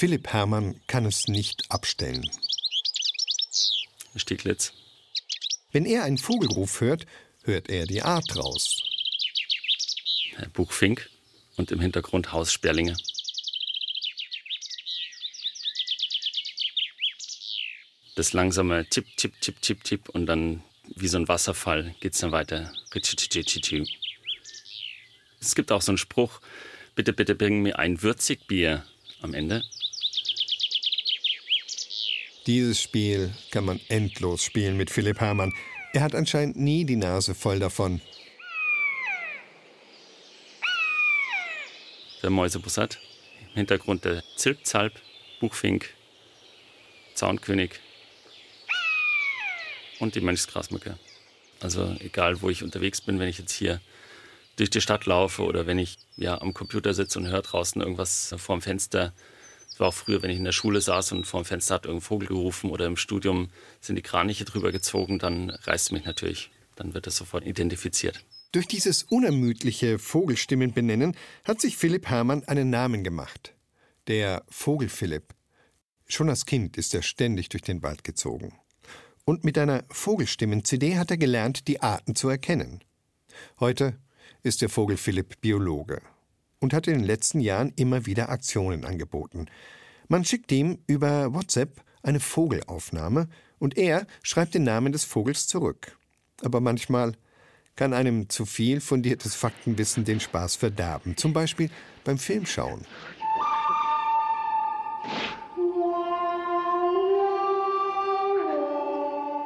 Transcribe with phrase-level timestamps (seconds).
[0.00, 2.26] Philipp Hermann kann es nicht abstellen.
[4.16, 4.72] Stieglitz.
[5.72, 7.04] Wenn er einen Vogelruf hört,
[7.44, 8.82] hört er die Art raus.
[10.54, 11.10] Buchfink
[11.56, 12.96] und im Hintergrund Haussperlinge.
[18.16, 20.62] Das langsame Tipp, Tipp, Tipp, Tipp, Tipp und dann
[20.96, 22.72] wie so ein Wasserfall geht es dann weiter.
[25.40, 26.40] Es gibt auch so einen Spruch,
[26.94, 28.86] bitte, bitte bring mir ein Würzigbier
[29.20, 29.62] am Ende.
[32.50, 35.54] Dieses Spiel kann man endlos spielen mit Philipp Herrmann.
[35.92, 38.00] Er hat anscheinend nie die Nase voll davon.
[42.24, 42.98] Der Mäusebussard,
[43.50, 44.94] im Hintergrund der Zilpzalp,
[45.38, 45.90] Buchfink,
[47.14, 47.78] Zaunkönig
[50.00, 50.98] und die Mönchsgrasmücke.
[51.60, 53.80] Also egal, wo ich unterwegs bin, wenn ich jetzt hier
[54.56, 58.34] durch die Stadt laufe oder wenn ich ja am Computer sitze und höre draußen irgendwas
[58.38, 59.12] vorm Fenster.
[59.80, 62.28] War auch früher, wenn ich in der Schule saß und vorm Fenster hat irgendein Vogel
[62.28, 63.48] gerufen oder im Studium
[63.80, 66.50] sind die Kraniche drüber gezogen, dann reißt mich natürlich.
[66.76, 68.22] Dann wird das sofort identifiziert.
[68.52, 73.54] Durch dieses unermüdliche Vogelstimmenbenennen hat sich Philipp Hermann einen Namen gemacht.
[74.06, 75.34] Der Vogelphilipp.
[76.06, 78.58] Schon als Kind ist er ständig durch den Wald gezogen.
[79.24, 82.84] Und mit einer Vogelstimmen-CD hat er gelernt, die Arten zu erkennen.
[83.58, 83.98] Heute
[84.42, 86.02] ist der Vogel Philipp Biologe
[86.60, 89.46] und hat in den letzten Jahren immer wieder Aktionen angeboten.
[90.08, 95.96] Man schickt ihm über WhatsApp eine Vogelaufnahme und er schreibt den Namen des Vogels zurück.
[96.42, 97.14] Aber manchmal
[97.76, 101.70] kann einem zu viel fundiertes Faktenwissen den Spaß verderben, zum Beispiel
[102.04, 102.86] beim Filmschauen.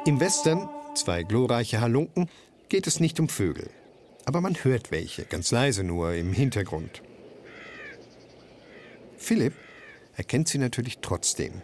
[0.05, 2.29] Im Western, zwei glorreiche Halunken,
[2.69, 3.69] geht es nicht um Vögel
[4.25, 7.03] aber man hört welche, ganz leise nur im Hintergrund.
[9.25, 9.53] Philipp
[10.15, 11.63] erkennt sie natürlich trotzdem.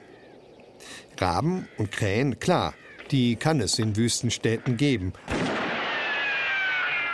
[1.20, 2.74] Raben und Krähen, klar,
[3.12, 5.14] die kann es in Wüstenstädten geben.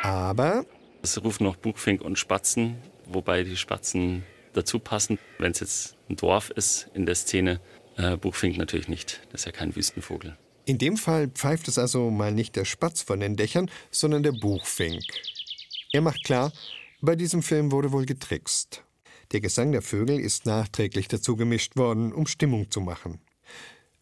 [0.04, 0.66] Aber.
[1.02, 5.20] Es rufen noch Buchfink und Spatzen, wobei die Spatzen dazu passen.
[5.38, 7.60] Wenn es jetzt ein Dorf ist in der Szene,
[7.98, 9.20] äh, Buchfink natürlich nicht.
[9.34, 10.38] Das ist ja kein Wüstenvogel.
[10.64, 14.32] In dem Fall pfeift es also mal nicht der Spatz von den Dächern, sondern der
[14.32, 15.04] Buchfink.
[15.92, 16.54] Er macht klar,
[17.02, 18.87] bei diesem Film wurde wohl getrickst.
[19.32, 23.20] Der Gesang der Vögel ist nachträglich dazu gemischt worden, um Stimmung zu machen.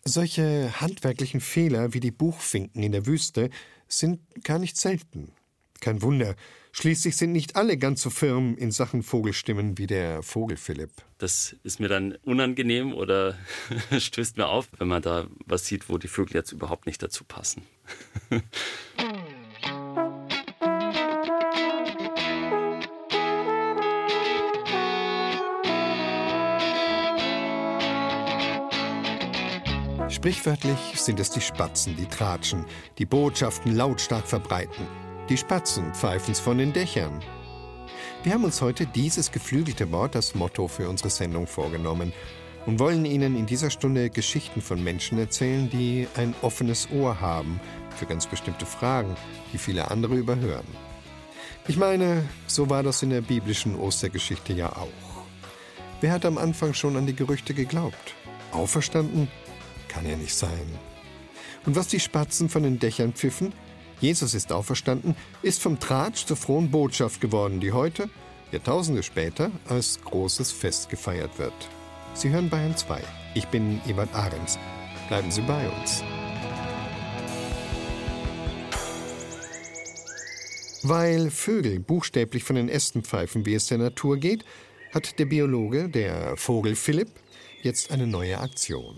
[0.03, 3.49] Solche handwerklichen Fehler wie die Buchfinken in der Wüste
[3.87, 5.31] sind gar nicht selten.
[5.81, 6.35] Kein Wunder,
[6.71, 10.91] schließlich sind nicht alle ganz so firm in Sachen Vogelstimmen wie der Vogel Philipp.
[11.17, 13.37] Das ist mir dann unangenehm oder
[13.97, 17.23] stößt mir auf, wenn man da was sieht, wo die Vögel jetzt überhaupt nicht dazu
[17.23, 17.63] passen.
[30.25, 32.65] Sprichwörtlich sind es die Spatzen, die tratschen,
[32.97, 34.87] die Botschaften lautstark verbreiten.
[35.29, 37.19] Die Spatzen pfeifen's von den Dächern.
[38.23, 42.11] Wir haben uns heute dieses geflügelte Wort als Motto für unsere Sendung vorgenommen
[42.65, 47.59] und wollen Ihnen in dieser Stunde Geschichten von Menschen erzählen, die ein offenes Ohr haben
[47.95, 49.15] für ganz bestimmte Fragen,
[49.53, 50.65] die viele andere überhören.
[51.67, 55.23] Ich meine, so war das in der biblischen Ostergeschichte ja auch.
[56.01, 58.15] Wer hat am Anfang schon an die Gerüchte geglaubt?
[58.51, 59.27] Auferstanden
[59.95, 60.79] kann ja nicht sein.
[61.66, 63.53] Und was die Spatzen von den Dächern pfiffen,
[64.01, 68.09] Jesus ist auferstanden, ist vom Tratsch zur frohen Botschaft geworden, die heute,
[68.51, 71.53] Jahrtausende später, als großes Fest gefeiert wird.
[72.13, 73.01] Sie hören Bayern 2.
[73.35, 74.59] Ich bin Ebert Ahrens.
[75.07, 76.03] Bleiben Sie bei uns.
[80.84, 84.44] Weil Vögel buchstäblich von den Ästen pfeifen, wie es der Natur geht,
[84.94, 87.09] hat der Biologe, der Vogel Philipp,
[87.63, 88.95] jetzt eine neue Aktion.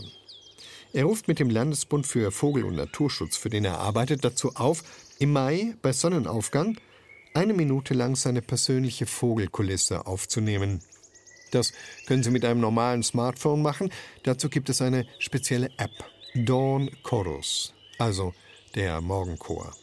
[0.93, 4.83] Er ruft mit dem Landesbund für Vogel- und Naturschutz, für den er arbeitet, dazu auf,
[5.19, 6.77] im Mai bei Sonnenaufgang
[7.33, 10.81] eine Minute lang seine persönliche Vogelkulisse aufzunehmen.
[11.51, 11.71] Das
[12.07, 13.91] können Sie mit einem normalen Smartphone machen.
[14.23, 15.91] Dazu gibt es eine spezielle App,
[16.33, 18.33] Dawn Chorus, also
[18.75, 19.73] der Morgenchor.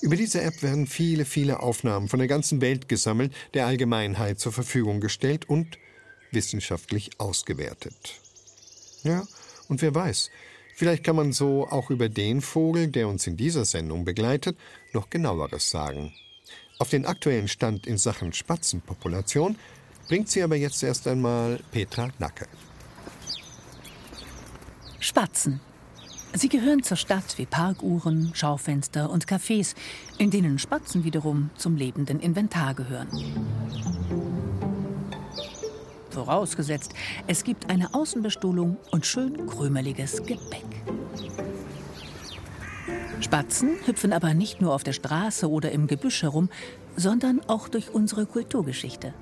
[0.00, 4.52] Über diese App werden viele, viele Aufnahmen von der ganzen Welt gesammelt, der Allgemeinheit zur
[4.52, 5.78] Verfügung gestellt und
[6.30, 8.20] wissenschaftlich ausgewertet.
[9.02, 9.26] Ja,
[9.68, 10.30] und wer weiß,
[10.74, 14.56] vielleicht kann man so auch über den Vogel, der uns in dieser Sendung begleitet,
[14.92, 16.12] noch genaueres sagen.
[16.78, 19.56] Auf den aktuellen Stand in Sachen Spatzenpopulation
[20.08, 22.46] bringt sie aber jetzt erst einmal Petra Nacke.
[24.98, 25.60] Spatzen.
[26.36, 29.76] Sie gehören zur Stadt wie Parkuhren, Schaufenster und Cafés,
[30.18, 33.08] in denen Spatzen wiederum zum lebenden Inventar gehören.
[36.14, 36.92] Vorausgesetzt,
[37.26, 40.64] es gibt eine Außenbestuhlung und schön krümeliges Gebäck.
[43.20, 46.50] Spatzen hüpfen aber nicht nur auf der Straße oder im Gebüsch herum,
[46.94, 49.12] sondern auch durch unsere Kulturgeschichte.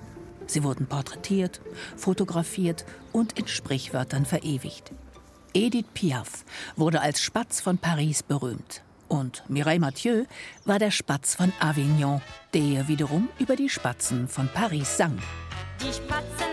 [0.46, 1.62] Sie wurden porträtiert,
[1.96, 4.92] fotografiert und in Sprichwörtern verewigt.
[5.54, 6.44] Edith Piaf
[6.76, 8.82] wurde als Spatz von Paris berühmt.
[9.08, 10.24] Und Mireille Mathieu
[10.66, 12.20] war der Spatz von Avignon,
[12.52, 15.18] der wiederum über die Spatzen von Paris sang.
[15.80, 16.51] Die Spatzen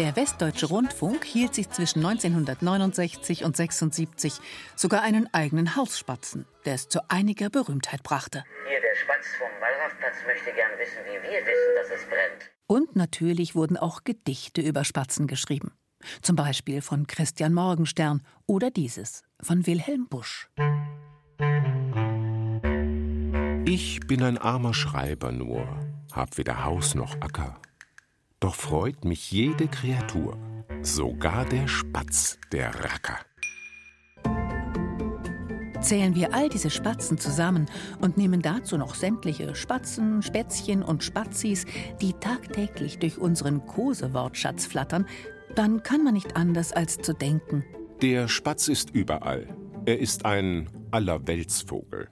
[0.00, 4.32] Der Westdeutsche Rundfunk hielt sich zwischen 1969 und 76
[4.74, 8.42] sogar einen eigenen Hausspatzen, der es zu einiger Berühmtheit brachte.
[8.66, 12.50] Hier der Spatz vom Wallrafplatz möchte gern wissen, wie wir wissen, dass es brennt.
[12.66, 15.72] Und natürlich wurden auch Gedichte über Spatzen geschrieben.
[16.22, 20.48] Zum Beispiel von Christian Morgenstern oder dieses von Wilhelm Busch.
[23.66, 25.68] Ich bin ein armer Schreiber nur,
[26.10, 27.60] hab weder Haus noch Acker.
[28.40, 30.38] Doch freut mich jede Kreatur,
[30.80, 33.18] sogar der Spatz, der Racker.
[35.82, 37.66] Zählen wir all diese Spatzen zusammen
[38.00, 41.66] und nehmen dazu noch sämtliche Spatzen, Spätzchen und Spazis,
[42.00, 45.06] die tagtäglich durch unseren Kosewortschatz flattern,
[45.54, 47.64] dann kann man nicht anders als zu denken.
[48.00, 49.54] Der Spatz ist überall.
[49.84, 52.08] Er ist ein Allerweltsvogel.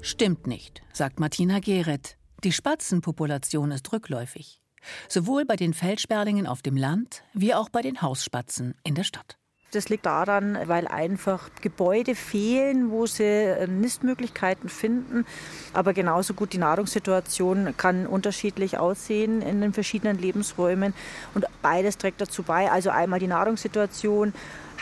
[0.00, 2.16] Stimmt nicht, sagt Martina Geret.
[2.42, 4.60] Die Spatzenpopulation ist rückläufig.
[5.08, 9.38] Sowohl bei den Feldsperlingen auf dem Land wie auch bei den Hausspatzen in der Stadt.
[9.70, 15.26] Das liegt daran, weil einfach Gebäude fehlen, wo sie äh, Nistmöglichkeiten finden.
[15.74, 20.94] Aber genauso gut die Nahrungssituation kann unterschiedlich aussehen in den verschiedenen Lebensräumen.
[21.34, 22.70] Und beides trägt dazu bei.
[22.70, 24.32] Also einmal die Nahrungssituation,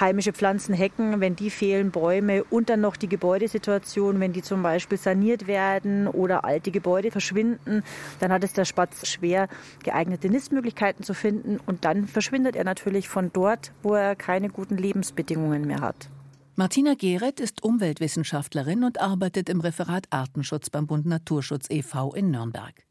[0.01, 4.63] heimische Pflanzen, Hecken, wenn die fehlen, Bäume und dann noch die Gebäudesituation, wenn die zum
[4.63, 7.83] Beispiel saniert werden oder alte Gebäude verschwinden,
[8.21, 9.49] dann hat es der Spatz schwer,
[9.83, 14.77] geeignete Nistmöglichkeiten zu finden und dann verschwindet er natürlich von dort, wo er keine guten
[14.77, 16.11] Lebensbedingungen mehr hat.
[16.59, 22.15] Martina Geret ist Umweltwissenschaftlerin und arbeitet im Referat Artenschutz beim Bund Naturschutz e.V.
[22.15, 22.87] in Nürnberg.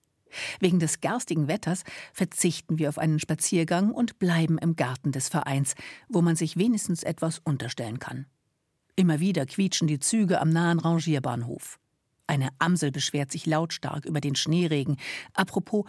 [0.60, 1.84] Wegen des garstigen Wetters
[2.14, 5.76] verzichten wir auf einen Spaziergang und bleiben im Garten des Vereins,
[6.10, 8.26] wo man sich wenigstens etwas unterstellen kann.
[8.96, 11.80] Immer wieder quietschen die Züge am nahen Rangierbahnhof.
[12.28, 14.98] Eine Amsel beschwert sich lautstark über den Schneeregen.
[15.34, 15.86] Apropos,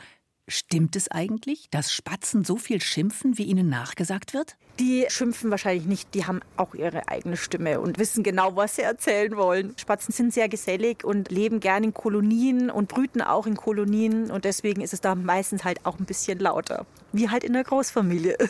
[0.49, 4.57] Stimmt es eigentlich, dass Spatzen so viel schimpfen, wie ihnen nachgesagt wird?
[4.79, 8.83] Die schimpfen wahrscheinlich nicht, die haben auch ihre eigene Stimme und wissen genau, was sie
[8.83, 9.75] erzählen wollen.
[9.77, 14.45] Spatzen sind sehr gesellig und leben gerne in Kolonien und brüten auch in Kolonien und
[14.45, 16.87] deswegen ist es da meistens halt auch ein bisschen lauter.
[17.13, 18.37] Wie halt in der Großfamilie.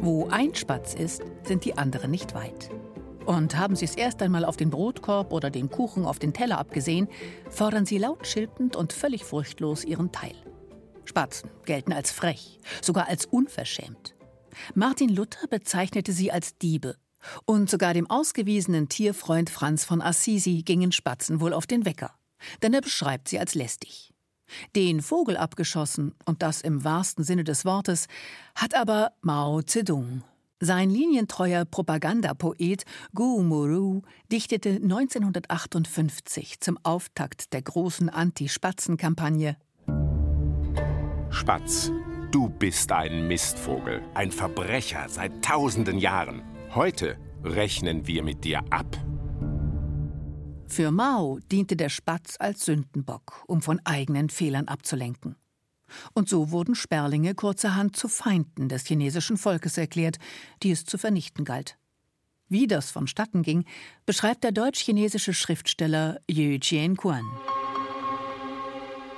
[0.00, 2.70] Wo ein Spatz ist, sind die anderen nicht weit.
[3.28, 6.56] Und haben Sie es erst einmal auf den Brotkorb oder den Kuchen auf den Teller
[6.56, 7.08] abgesehen,
[7.50, 10.34] fordern Sie laut schilpend und völlig furchtlos Ihren Teil.
[11.04, 14.14] Spatzen gelten als frech, sogar als unverschämt.
[14.74, 16.96] Martin Luther bezeichnete sie als Diebe.
[17.44, 22.14] Und sogar dem ausgewiesenen Tierfreund Franz von Assisi gingen Spatzen wohl auf den Wecker.
[22.62, 24.14] Denn er beschreibt sie als lästig.
[24.74, 28.06] Den Vogel abgeschossen, und das im wahrsten Sinne des Wortes,
[28.54, 30.22] hat aber Mao Zedong
[30.60, 32.84] sein linientreuer Propagandapoet
[33.14, 39.56] Gu Muru dichtete 1958 zum Auftakt der großen Anti-Spatzen-Kampagne
[41.30, 41.92] Spatz,
[42.32, 46.42] du bist ein Mistvogel, ein Verbrecher seit tausenden Jahren.
[46.74, 48.96] Heute rechnen wir mit dir ab.
[50.66, 55.36] Für Mao diente der Spatz als Sündenbock, um von eigenen Fehlern abzulenken.
[56.14, 60.18] Und so wurden Sperlinge kurzerhand zu Feinden des chinesischen Volkes erklärt,
[60.62, 61.76] die es zu vernichten galt.
[62.48, 63.64] Wie das vonstatten ging,
[64.06, 67.24] beschreibt der deutsch-chinesische Schriftsteller Yu Jianquan.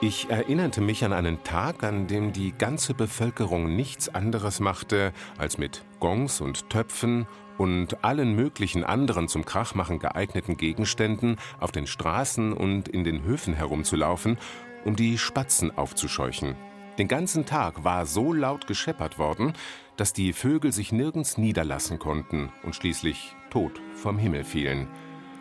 [0.02, 5.58] Ich erinnerte mich an einen Tag, an dem die ganze Bevölkerung nichts anderes machte, als
[5.58, 7.26] mit Gongs und Töpfen
[7.58, 13.52] und allen möglichen anderen zum Krachmachen geeigneten Gegenständen auf den Straßen und in den Höfen
[13.52, 14.38] herumzulaufen
[14.84, 16.56] um die Spatzen aufzuscheuchen.
[16.98, 19.54] Den ganzen Tag war so laut gescheppert worden,
[19.96, 24.88] dass die Vögel sich nirgends niederlassen konnten und schließlich tot vom Himmel fielen.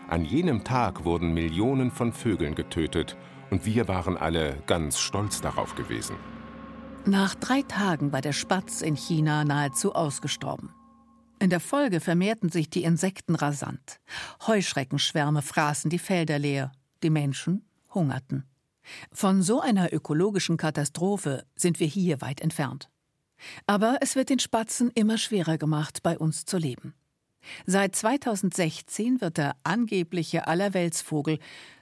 [0.07, 3.15] An jenem Tag wurden Millionen von Vögeln getötet,
[3.51, 6.15] und wir waren alle ganz stolz darauf gewesen.
[7.05, 10.71] Nach drei Tagen war der Spatz in China nahezu ausgestorben.
[11.39, 13.99] In der Folge vermehrten sich die Insekten rasant.
[14.45, 18.48] Heuschreckenschwärme fraßen die Felder leer, die Menschen hungerten.
[19.11, 22.89] Von so einer ökologischen Katastrophe sind wir hier weit entfernt.
[23.67, 26.93] Aber es wird den Spatzen immer schwerer gemacht, bei uns zu leben.
[27.65, 31.39] Seit 2016 wird der angebliche Allerweltsvogel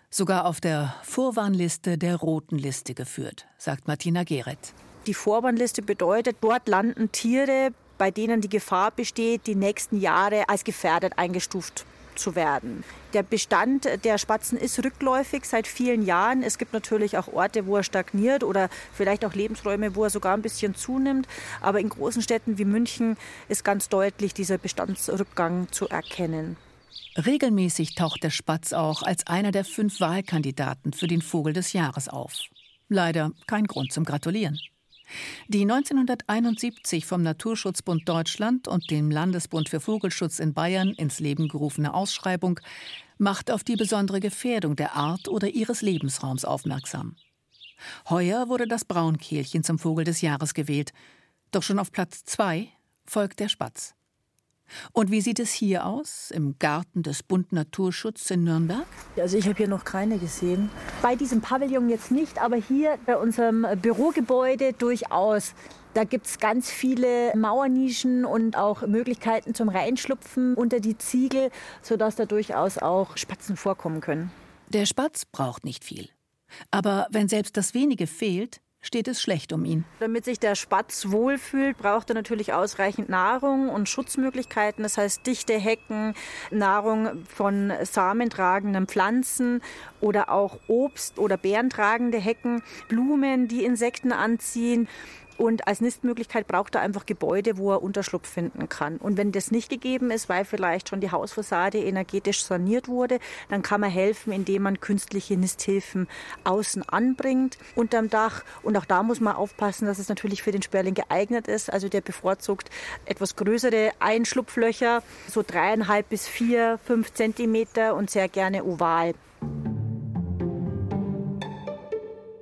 [0.10, 4.74] sogar auf der Vorwarnliste der Roten Liste geführt, sagt Martina Geret.
[5.08, 10.64] Die Vorwarnliste bedeutet, dort landen Tiere, bei denen die Gefahr besteht, die nächsten Jahre als
[10.64, 11.86] gefährdet eingestuft
[12.18, 12.84] zu werden.
[13.14, 16.44] Der Bestand der Spatzen ist rückläufig seit vielen Jahren.
[16.44, 20.34] Es gibt natürlich auch Orte, wo er stagniert oder vielleicht auch Lebensräume, wo er sogar
[20.36, 21.28] ein bisschen zunimmt.
[21.62, 26.58] Aber in großen Städten wie München ist ganz deutlich dieser Bestandsrückgang zu erkennen.
[27.18, 32.10] Regelmäßig taucht der Spatz auch als einer der fünf Wahlkandidaten für den Vogel des Jahres
[32.10, 32.44] auf.
[32.90, 34.60] Leider kein Grund zum Gratulieren.
[35.48, 41.94] Die 1971 vom Naturschutzbund Deutschland und dem Landesbund für Vogelschutz in Bayern ins Leben gerufene
[41.94, 42.60] Ausschreibung
[43.18, 47.16] macht auf die besondere Gefährdung der Art oder ihres Lebensraums aufmerksam.
[48.10, 50.94] Heuer wurde das Braunkehlchen zum Vogel des Jahres gewählt,
[51.52, 52.70] doch schon auf Platz zwei
[53.06, 53.97] folgt der Spatz.
[54.92, 58.86] Und wie sieht es hier aus, im Garten des Bund Naturschutz in Nürnberg?
[59.18, 60.70] Also ich habe hier noch keine gesehen.
[61.02, 65.54] Bei diesem Pavillon jetzt nicht, aber hier bei unserem Bürogebäude durchaus.
[65.94, 71.50] Da gibt es ganz viele Mauernischen und auch Möglichkeiten zum Reinschlupfen unter die Ziegel,
[71.82, 74.32] sodass da durchaus auch Spatzen vorkommen können.
[74.70, 76.10] Der Spatz braucht nicht viel.
[76.72, 79.86] Aber wenn selbst das wenige fehlt, steht es schlecht um ihn.
[80.00, 84.84] Damit sich der Spatz wohlfühlt, braucht er natürlich ausreichend Nahrung und Schutzmöglichkeiten.
[84.84, 86.14] Das heißt dichte Hecken,
[86.52, 89.62] Nahrung von samentragenden Pflanzen
[90.00, 94.88] oder auch Obst- oder beerentragende Hecken, Blumen, die Insekten anziehen.
[95.38, 98.98] Und als Nistmöglichkeit braucht er einfach Gebäude, wo er Unterschlupf finden kann.
[98.98, 103.62] Und wenn das nicht gegeben ist, weil vielleicht schon die Hausfassade energetisch saniert wurde, dann
[103.62, 106.08] kann man helfen, indem man künstliche Nisthilfen
[106.44, 108.44] außen anbringt unterm Dach.
[108.64, 111.72] Und auch da muss man aufpassen, dass es natürlich für den Sperling geeignet ist.
[111.72, 112.70] Also der bevorzugt
[113.06, 119.14] etwas größere Einschlupflöcher, so dreieinhalb bis vier, fünf Zentimeter und sehr gerne oval.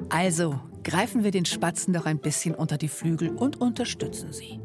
[0.09, 4.61] Also, greifen wir den Spatzen doch ein bisschen unter die Flügel und unterstützen sie.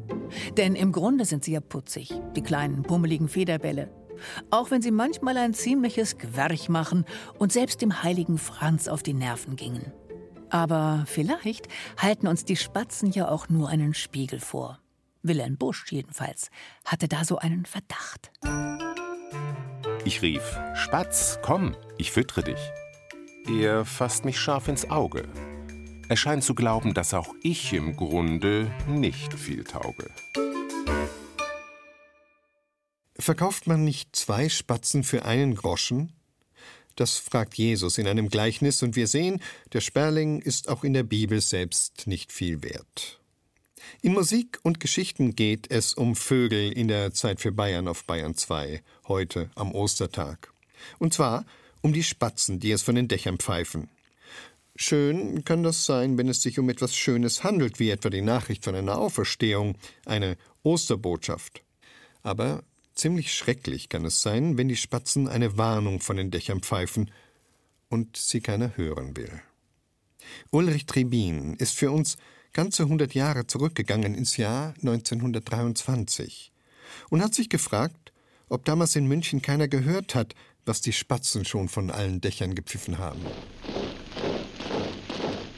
[0.57, 3.91] Denn im Grunde sind sie ja putzig, die kleinen pummeligen Federbälle.
[4.51, 7.07] Auch wenn sie manchmal ein ziemliches Gwerch machen
[7.39, 9.93] und selbst dem heiligen Franz auf die Nerven gingen.
[10.51, 14.79] Aber vielleicht halten uns die Spatzen ja auch nur einen Spiegel vor.
[15.23, 16.51] Wilhelm Busch jedenfalls
[16.85, 18.31] hatte da so einen Verdacht.
[20.05, 22.61] Ich rief: Spatz, komm, ich füttere dich.
[23.49, 25.27] Er fasst mich scharf ins Auge
[26.11, 30.11] er scheint zu glauben, dass auch ich im Grunde nicht viel tauge.
[33.17, 36.13] Verkauft man nicht zwei Spatzen für einen Groschen?
[36.97, 39.41] Das fragt Jesus in einem Gleichnis, und wir sehen,
[39.73, 43.21] der Sperling ist auch in der Bibel selbst nicht viel wert.
[44.03, 48.35] In Musik und Geschichten geht es um Vögel in der Zeit für Bayern auf Bayern
[48.35, 50.53] 2, heute am Ostertag.
[50.99, 51.47] Und zwar
[51.83, 53.89] um die Spatzen, die es von den Dächern pfeifen.
[54.77, 58.65] Schön kann das sein, wenn es sich um etwas Schönes handelt, wie etwa die Nachricht
[58.65, 61.63] von einer Auferstehung, eine Osterbotschaft.
[62.23, 62.63] Aber
[62.95, 67.11] ziemlich schrecklich kann es sein, wenn die Spatzen eine Warnung von den Dächern pfeifen
[67.89, 69.43] und sie keiner hören will.
[70.51, 72.17] Ulrich Trebin ist für uns
[72.53, 76.53] ganze hundert Jahre zurückgegangen ins Jahr 1923
[77.09, 78.13] und hat sich gefragt,
[78.49, 80.35] ob damals in München keiner gehört hat,
[80.67, 83.21] was die Spatzen schon von allen Dächern gepfiffen haben.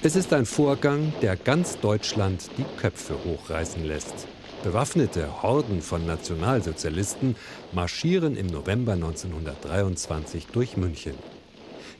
[0.04, 4.26] Es ist ein Vorgang, der ganz Deutschland die Köpfe hochreißen lässt.
[4.64, 7.36] Bewaffnete Horden von Nationalsozialisten
[7.70, 11.14] marschieren im November 1923 durch München.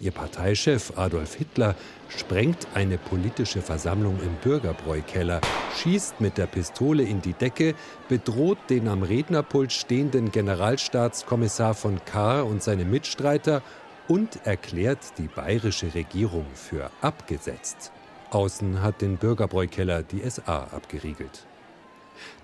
[0.01, 1.77] Ihr Parteichef Adolf Hitler
[2.09, 5.41] sprengt eine politische Versammlung im Bürgerbräukeller,
[5.77, 7.77] schießt mit der Pistole in die Decke,
[8.09, 13.63] bedroht den am Rednerpult stehenden Generalstaatskommissar von Kahr und seine Mitstreiter
[14.09, 17.93] und erklärt die bayerische Regierung für abgesetzt.
[18.31, 21.47] Außen hat den Bürgerbräukeller die SA abgeriegelt.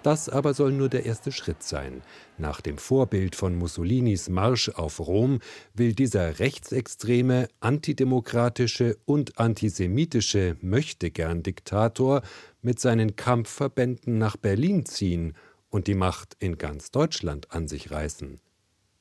[0.03, 2.03] Das aber soll nur der erste Schritt sein.
[2.37, 5.41] Nach dem Vorbild von Mussolinis Marsch auf Rom
[5.75, 12.23] will dieser rechtsextreme, antidemokratische und antisemitische Möchtegern-Diktator
[12.63, 15.35] mit seinen Kampfverbänden nach Berlin ziehen
[15.71, 18.41] und die Macht in ganz Deutschland an sich reißen.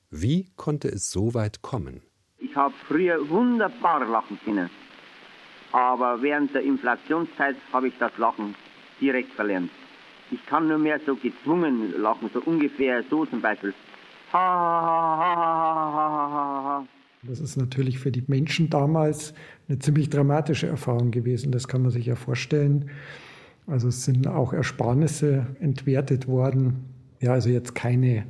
[0.10, 2.02] Wie konnte es so weit kommen?
[2.40, 4.70] Ich habe früher wunderbar lachen können.
[5.72, 8.54] Aber während der Inflationszeit habe ich das Lachen
[9.02, 9.72] direkt verlernt.
[10.30, 13.74] Ich kann nur mehr so gezwungen lachen, so ungefähr so zum Beispiel.
[14.34, 15.48] Ha.
[17.24, 19.34] Das ist natürlich für die Menschen damals
[19.68, 21.52] eine ziemlich dramatische Erfahrung gewesen.
[21.52, 22.92] Das kann man sich ja vorstellen.
[23.66, 26.86] Also es sind auch Ersparnisse entwertet worden.
[27.20, 28.26] Ja, also jetzt keine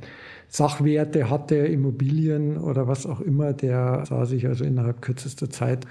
[0.48, 5.86] Sachwerte hatte, Immobilien oder was auch immer, der sah sich also innerhalb kürzester Zeit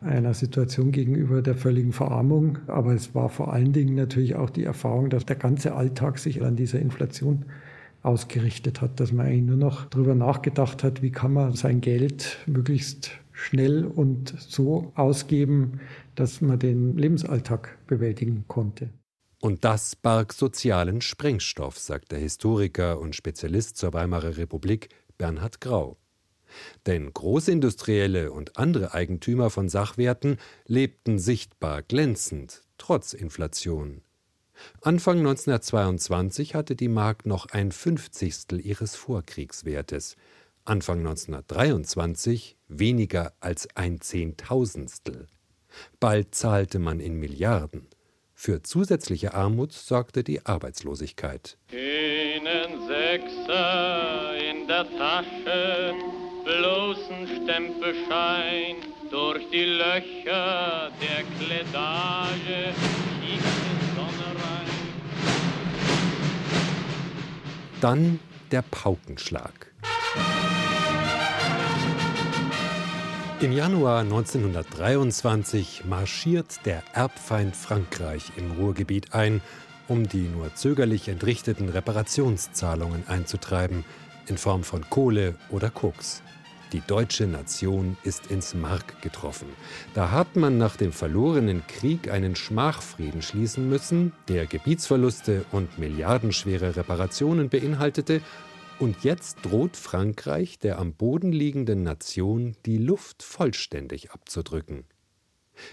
[0.00, 2.58] einer Situation gegenüber der völligen Verarmung.
[2.66, 6.42] Aber es war vor allen Dingen natürlich auch die Erfahrung, dass der ganze Alltag sich
[6.42, 7.44] an dieser Inflation
[8.02, 12.38] ausgerichtet hat, dass man eigentlich nur noch darüber nachgedacht hat, wie kann man sein Geld
[12.46, 15.80] möglichst schnell und so ausgeben,
[16.14, 18.88] dass man den Lebensalltag bewältigen konnte.
[19.40, 25.96] Und das barg sozialen Sprengstoff, sagt der Historiker und Spezialist zur Weimarer Republik Bernhard Grau.
[26.86, 34.02] Denn Großindustrielle und andere Eigentümer von Sachwerten lebten sichtbar glänzend, trotz Inflation.
[34.82, 40.16] Anfang 1922 hatte die Mark noch ein Fünfzigstel ihres Vorkriegswertes,
[40.66, 45.28] Anfang 1923 weniger als ein Zehntausendstel.
[45.98, 47.88] Bald zahlte man in Milliarden.
[48.42, 51.58] Für zusätzliche Armut sorgte die Arbeitslosigkeit.
[51.70, 55.92] Einen Sechser in der Tasche,
[56.46, 58.76] bloßen Stempelschein,
[59.10, 62.72] durch die Löcher der Kledage
[63.20, 64.70] schießt die Sonne rein.
[67.82, 68.20] Dann
[68.50, 69.69] der Paukenschlag.
[73.40, 79.40] Im Januar 1923 marschiert der Erbfeind Frankreich im Ruhrgebiet ein,
[79.88, 83.86] um die nur zögerlich entrichteten Reparationszahlungen einzutreiben,
[84.26, 86.22] in Form von Kohle oder Koks.
[86.74, 89.48] Die deutsche Nation ist ins Mark getroffen.
[89.94, 96.76] Da hat man nach dem verlorenen Krieg einen Schmachfrieden schließen müssen, der Gebietsverluste und milliardenschwere
[96.76, 98.20] Reparationen beinhaltete
[98.80, 104.84] und jetzt droht Frankreich der am Boden liegenden Nation die Luft vollständig abzudrücken.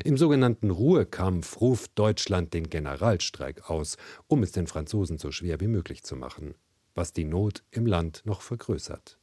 [0.03, 3.95] Im sogenannten Ruhekampf ruft Deutschland den Generalstreik aus,
[4.27, 6.55] um es den Franzosen so schwer wie möglich zu machen,
[6.95, 9.17] was die Not im Land noch vergrößert.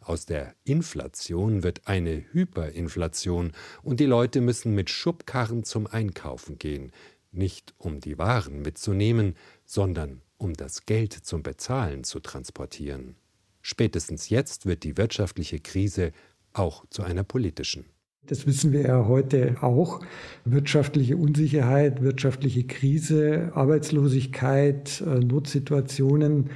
[0.00, 3.52] Aus der Inflation wird eine Hyperinflation
[3.82, 6.92] und die Leute müssen mit Schubkarren zum Einkaufen gehen,
[7.30, 13.14] nicht um die Waren mitzunehmen, sondern um das Geld zum Bezahlen zu transportieren.
[13.62, 16.10] Spätestens jetzt wird die wirtschaftliche Krise
[16.52, 17.84] auch zu einer politischen.
[18.26, 20.00] Das wissen wir ja heute auch.
[20.44, 26.50] Wirtschaftliche Unsicherheit, wirtschaftliche Krise, Arbeitslosigkeit, äh, Notsituationen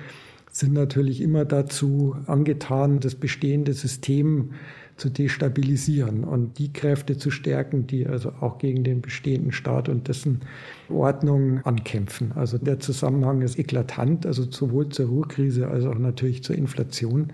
[0.51, 4.55] sind natürlich immer dazu angetan, das bestehende System
[4.97, 10.09] zu destabilisieren und die Kräfte zu stärken, die also auch gegen den bestehenden Staat und
[10.09, 10.41] dessen
[10.89, 12.33] Ordnung ankämpfen.
[12.33, 17.33] Also der Zusammenhang ist eklatant, also sowohl zur Ruhrkrise als auch natürlich zur Inflation.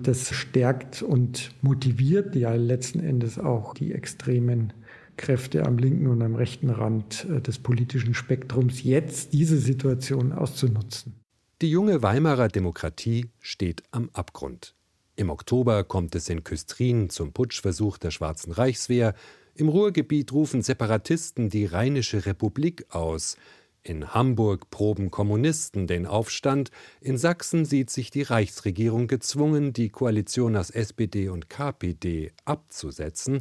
[0.00, 4.72] Das stärkt und motiviert ja letzten Endes auch die extremen
[5.16, 11.14] Kräfte am linken und am rechten Rand äh, des politischen Spektrums, jetzt diese Situation auszunutzen.
[11.62, 14.75] Die junge Weimarer Demokratie steht am Abgrund.
[15.18, 19.14] Im Oktober kommt es in Küstrin zum Putschversuch der Schwarzen Reichswehr.
[19.54, 23.38] Im Ruhrgebiet rufen Separatisten die Rheinische Republik aus.
[23.82, 26.70] In Hamburg proben Kommunisten den Aufstand.
[27.00, 33.40] In Sachsen sieht sich die Reichsregierung gezwungen, die Koalition aus SPD und KPD abzusetzen.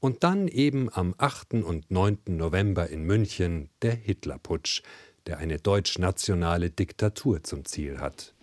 [0.00, 1.54] Und dann eben am 8.
[1.62, 2.18] und 9.
[2.26, 4.82] November in München der Hitlerputsch,
[5.28, 8.33] der eine deutsch-nationale Diktatur zum Ziel hat.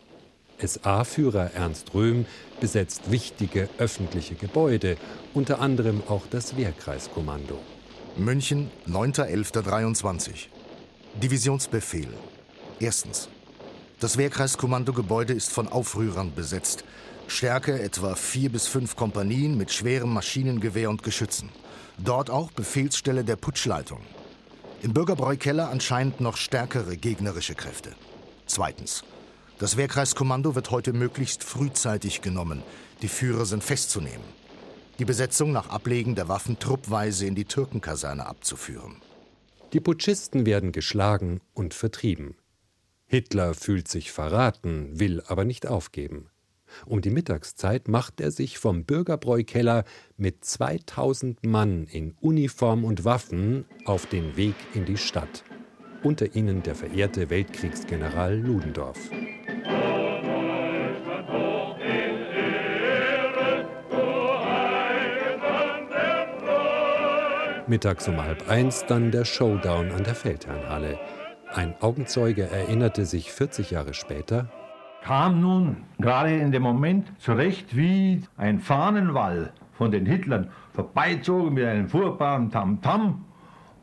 [0.67, 2.25] SA-Führer Ernst Röhm
[2.59, 4.97] besetzt wichtige öffentliche Gebäude,
[5.33, 7.59] unter anderem auch das Wehrkreiskommando.
[8.17, 10.47] München, 9.11.23.
[11.21, 12.09] Divisionsbefehl.
[12.79, 13.29] Erstens.
[13.99, 16.83] Das Wehrkreiskommando-Gebäude ist von Aufrührern besetzt.
[17.27, 21.49] Stärke etwa vier bis fünf Kompanien mit schwerem Maschinengewehr und Geschützen.
[21.97, 24.01] Dort auch Befehlsstelle der Putschleitung.
[24.81, 27.91] Im Bürgerbräu-Keller anscheinend noch stärkere gegnerische Kräfte.
[28.47, 29.03] Zweitens.
[29.61, 32.63] Das Wehrkreiskommando wird heute möglichst frühzeitig genommen.
[33.03, 34.25] Die Führer sind festzunehmen.
[34.97, 38.95] Die Besetzung nach Ablegen der Waffen truppweise in die Türkenkaserne abzuführen.
[39.73, 42.33] Die Putschisten werden geschlagen und vertrieben.
[43.05, 46.31] Hitler fühlt sich verraten, will aber nicht aufgeben.
[46.87, 49.83] Um die Mittagszeit macht er sich vom Bürgerbräukeller
[50.17, 55.43] mit 2000 Mann in Uniform und Waffen auf den Weg in die Stadt.
[56.01, 58.97] Unter ihnen der verehrte Weltkriegsgeneral Ludendorff.
[67.67, 70.99] Mittags um halb eins dann der Showdown an der Feldherrnhalle.
[71.53, 74.49] Ein Augenzeuge erinnerte sich 40 Jahre später,
[75.01, 81.65] kam nun gerade in dem Moment zurecht wie ein Fahnenwall von den Hitlern vorbeizogen mit
[81.65, 82.79] einem furchtbaren Tamtam.
[82.81, 83.15] -Tam.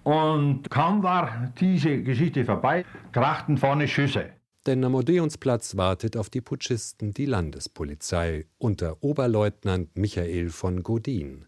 [0.04, 4.37] Und kaum war diese Geschichte vorbei, krachten vorne Schüsse.
[4.68, 11.46] Denn am Odeonsplatz wartet auf die Putschisten die Landespolizei unter Oberleutnant Michael von Godin.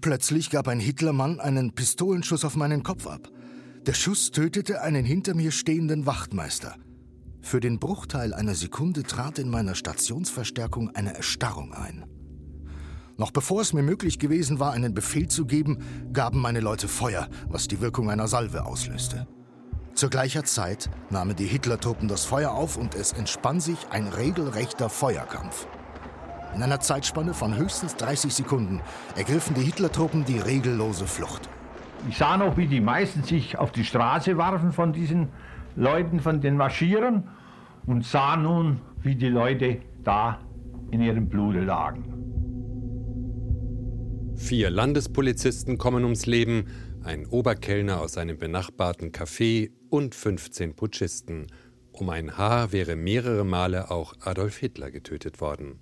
[0.00, 3.30] Plötzlich gab ein Hitlermann einen Pistolenschuss auf meinen Kopf ab.
[3.86, 6.74] Der Schuss tötete einen hinter mir stehenden Wachtmeister.
[7.40, 12.04] Für den Bruchteil einer Sekunde trat in meiner Stationsverstärkung eine Erstarrung ein.
[13.16, 15.78] Noch bevor es mir möglich gewesen war, einen Befehl zu geben,
[16.12, 19.28] gaben meine Leute Feuer, was die Wirkung einer Salve auslöste.
[19.96, 24.90] Zur gleichen Zeit nahmen die Hitlertruppen das Feuer auf und es entspann sich ein regelrechter
[24.90, 25.66] Feuerkampf.
[26.54, 28.82] In einer Zeitspanne von höchstens 30 Sekunden
[29.16, 31.48] ergriffen die Hitlertruppen die regellose Flucht.
[32.10, 35.28] Ich sah noch, wie die meisten sich auf die Straße warfen von diesen
[35.76, 37.28] Leuten, von den Marschieren
[37.86, 40.40] und sah nun, wie die Leute da
[40.90, 42.16] in ihrem Blute lagen.
[44.36, 46.66] Vier Landespolizisten kommen ums Leben,
[47.06, 51.46] ein Oberkellner aus einem benachbarten Café und 15 Putschisten.
[51.92, 55.78] Um ein Haar wäre mehrere Male auch Adolf Hitler getötet worden.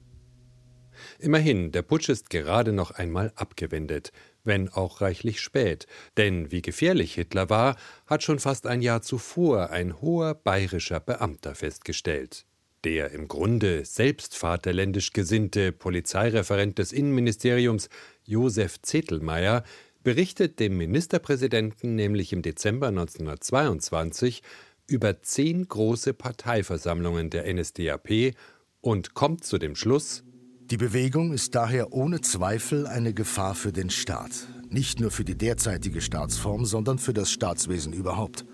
[1.19, 4.13] Immerhin, der Putsch ist gerade noch einmal abgewendet,
[4.45, 5.87] wenn auch reichlich spät,
[6.19, 11.55] denn wie gefährlich Hitler war, hat schon fast ein Jahr zuvor ein hoher bayerischer Beamter
[11.55, 12.45] festgestellt.
[12.85, 17.89] Der im Grunde selbst vaterländisch gesinnte Polizeireferent des Innenministeriums
[18.25, 19.65] Josef Zettelmeier
[20.05, 24.43] berichtet dem Ministerpräsidenten nämlich im Dezember 1922
[24.87, 28.35] über zehn große Parteiversammlungen der NSDAP
[28.83, 30.23] und kommt zu dem Schluss,
[30.71, 34.47] die Bewegung ist daher ohne Zweifel eine Gefahr für den Staat.
[34.69, 38.45] Nicht nur für die derzeitige Staatsform, sondern für das Staatswesen überhaupt.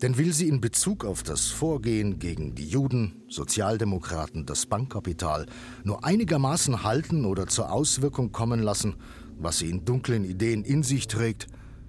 [0.00, 5.46] Denn will sie in Bezug auf das Vorgehen gegen die Juden, Sozialdemokraten, das Bankkapital
[5.84, 8.94] nur einigermaßen halten oder zur Auswirkung kommen lassen,
[9.38, 11.46] was sie in dunklen Ideen in sich trägt,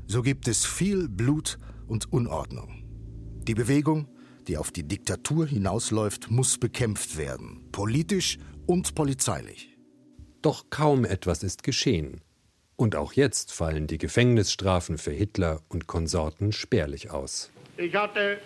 [0.08, 1.58] so gibt es viel Blut
[1.88, 2.84] und Unordnung.
[3.48, 4.08] Die Bewegung,
[4.48, 9.78] die auf die Diktatur hinausläuft, muss bekämpft werden, politisch und polizeilich.
[10.42, 12.22] Doch kaum etwas ist geschehen.
[12.76, 17.52] Und auch jetzt fallen die Gefängnisstrafen für Hitler und Konsorten spärlich aus.
[17.76, 18.40] Ich hatte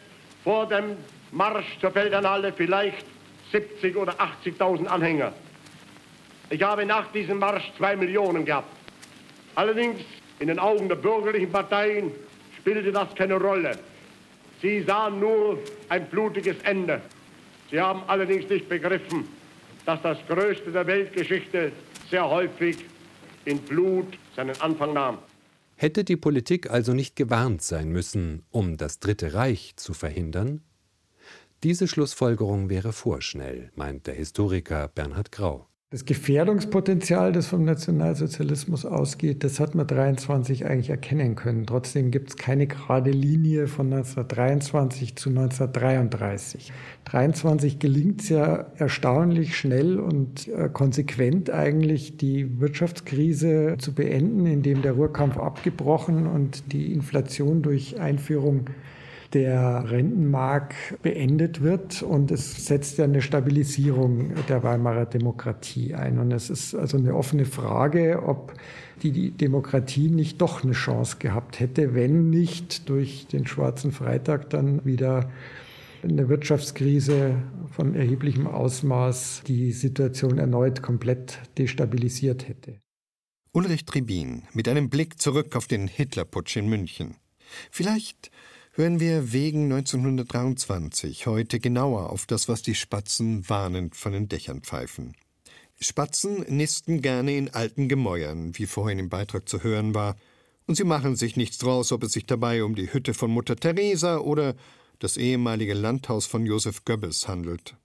[0.43, 0.97] vor dem
[1.31, 3.05] Marsch zur Feldernhalle vielleicht
[3.51, 5.33] 70 oder 80.000 Anhänger.
[6.49, 8.82] Ich habe nach diesem Marsch zwei Millionen gehabt.
[9.55, 10.01] Allerdings
[10.39, 12.11] in den Augen der bürgerlichen Parteien
[12.57, 13.77] spielte das keine Rolle.
[14.61, 17.01] Sie sahen nur ein blutiges Ende.
[17.69, 19.27] Sie haben allerdings nicht begriffen,
[19.85, 21.71] dass das Größte der Weltgeschichte
[22.09, 22.85] sehr häufig
[23.45, 25.17] in Blut seinen Anfang nahm.
[25.75, 30.61] Hätte die Politik also nicht gewarnt sein müssen, um das Dritte Reich zu verhindern?
[31.63, 35.67] Diese Schlussfolgerung wäre vorschnell, meint der Historiker Bernhard Grau.
[35.93, 41.67] Das Gefährdungspotenzial, das vom Nationalsozialismus ausgeht, das hat man 23 eigentlich erkennen können.
[41.67, 46.73] Trotzdem gibt es keine gerade Linie von 1923 zu 1933.
[47.05, 54.81] 23 gelingt es ja erstaunlich schnell und äh, konsequent eigentlich die Wirtschaftskrise zu beenden, indem
[54.81, 58.65] der Ruhrkampf abgebrochen und die Inflation durch Einführung
[59.33, 66.19] der Rentenmark beendet wird und es setzt ja eine Stabilisierung der Weimarer Demokratie ein.
[66.19, 68.53] Und es ist also eine offene Frage, ob
[69.01, 74.85] die Demokratie nicht doch eine Chance gehabt hätte, wenn nicht durch den Schwarzen Freitag dann
[74.85, 75.31] wieder
[76.03, 77.35] eine Wirtschaftskrise
[77.71, 82.79] von erheblichem Ausmaß die Situation erneut komplett destabilisiert hätte.
[83.53, 87.15] Ulrich Tribin mit einem Blick zurück auf den Hitlerputsch in München.
[87.71, 88.31] Vielleicht
[88.75, 94.61] hören wir wegen 1923 heute genauer auf das, was die Spatzen warnend von den Dächern
[94.61, 95.15] pfeifen.
[95.79, 100.15] Spatzen nisten gerne in alten Gemäuern, wie vorhin im Beitrag zu hören war,
[100.65, 103.57] und sie machen sich nichts draus, ob es sich dabei um die Hütte von Mutter
[103.57, 104.55] Teresa oder
[104.97, 107.75] das ehemalige Landhaus von Josef Goebbels handelt.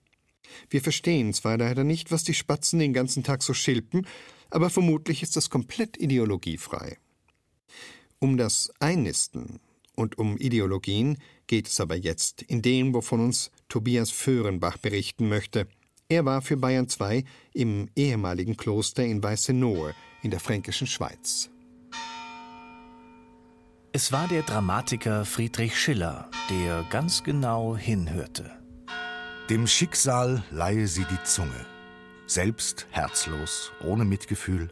[0.71, 4.07] Wir verstehen zwar leider nicht, was die Spatzen den ganzen Tag so schilpen,
[4.49, 6.97] aber vermutlich ist das komplett ideologiefrei.
[8.17, 9.59] Um das Einnisten
[9.99, 15.67] und um Ideologien geht es aber jetzt in dem, wovon uns Tobias Föhrenbach berichten möchte.
[16.07, 21.49] Er war für Bayern II im ehemaligen Kloster in Weißenohe in der fränkischen Schweiz.
[23.91, 28.51] Es war der Dramatiker Friedrich Schiller, der ganz genau hinhörte.
[29.49, 31.65] Dem Schicksal leihe sie die Zunge.
[32.25, 34.69] Selbst herzlos, ohne Mitgefühl,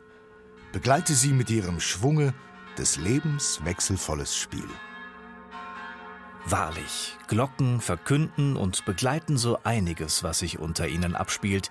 [0.72, 2.34] begleite sie mit ihrem Schwunge
[2.78, 4.70] des Lebens wechselvolles Spiel.
[6.50, 11.70] Wahrlich, Glocken verkünden und begleiten so einiges, was sich unter ihnen abspielt.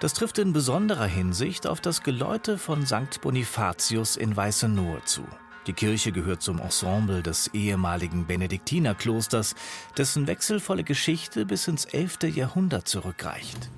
[0.00, 3.20] Das trifft in besonderer Hinsicht auf das Geläute von St.
[3.20, 5.22] Bonifatius in Weißenohe zu.
[5.68, 9.54] Die Kirche gehört zum Ensemble des ehemaligen Benediktinerklosters,
[9.96, 12.34] dessen wechselvolle Geschichte bis ins 11.
[12.34, 13.70] Jahrhundert zurückreicht.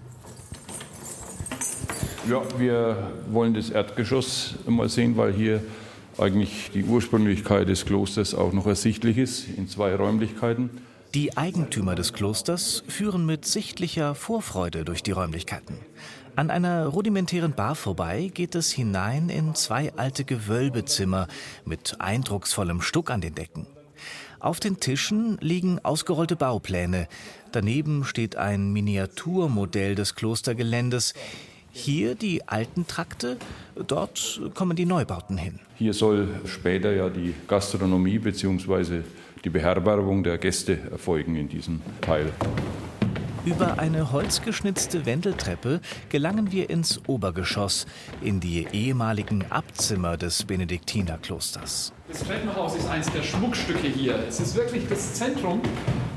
[2.26, 5.62] Ja, wir wollen das Erdgeschoss mal sehen, weil hier
[6.18, 10.70] eigentlich die Ursprünglichkeit des Klosters auch noch ersichtlich ist in zwei Räumlichkeiten.
[11.14, 15.78] Die Eigentümer des Klosters führen mit sichtlicher Vorfreude durch die Räumlichkeiten.
[16.36, 21.26] An einer rudimentären Bar vorbei geht es hinein in zwei alte Gewölbezimmer
[21.64, 23.66] mit eindrucksvollem Stuck an den Decken.
[24.38, 27.08] Auf den Tischen liegen ausgerollte Baupläne.
[27.50, 31.14] Daneben steht ein Miniaturmodell des Klostergeländes.
[31.70, 33.36] Hier die alten Trakte,
[33.86, 35.60] dort kommen die Neubauten hin.
[35.76, 39.02] Hier soll später ja die Gastronomie bzw
[39.44, 42.32] die Beherbergung der Gäste erfolgen in diesem Teil.
[43.48, 45.80] Über eine holzgeschnitzte Wendeltreppe
[46.10, 47.86] gelangen wir ins Obergeschoss,
[48.20, 51.94] in die ehemaligen Abzimmer des Benediktinerklosters.
[52.08, 54.18] Das Treppenhaus ist eines der Schmuckstücke hier.
[54.28, 55.62] Es ist wirklich das Zentrum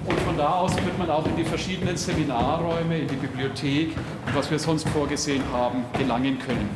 [0.05, 4.35] und von da aus wird man auch in die verschiedenen Seminarräume, in die Bibliothek und
[4.35, 6.69] was wir sonst vorgesehen haben, gelangen können.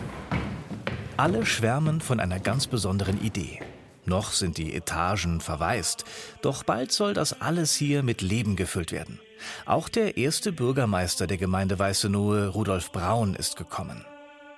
[1.18, 3.60] Alle schwärmen von einer ganz besonderen Idee.
[4.06, 6.06] Noch sind die Etagen verwaist,
[6.42, 9.20] doch bald soll das alles hier mit Leben gefüllt werden.
[9.66, 14.06] Auch der erste Bürgermeister der Gemeinde Weißenohe, Rudolf Braun, ist gekommen.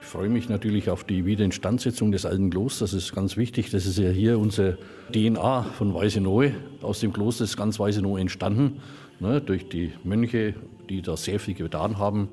[0.01, 2.91] Ich freue mich natürlich auf die Wiederinstandsetzung des alten Klosters.
[2.91, 3.71] Das ist ganz wichtig.
[3.71, 4.77] Das ist ja hier unsere
[5.11, 6.55] DNA von Weißenohe.
[6.81, 8.81] Aus dem Kloster ist ganz Weißenohe entstanden,
[9.19, 10.55] ne, durch die Mönche,
[10.89, 12.29] die da sehr viel getan haben.